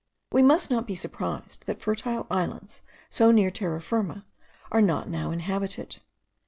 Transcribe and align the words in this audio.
We 0.31 0.41
must 0.41 0.71
not 0.71 0.87
be 0.87 0.95
surprised 0.95 1.67
that 1.67 1.79
fertile 1.79 2.25
islands, 2.31 2.81
so 3.11 3.29
near 3.29 3.51
Terra 3.51 3.79
Firma, 3.79 4.25
are 4.71 4.81
not 4.81 5.07
now 5.07 5.29
inhabited. 5.29 5.99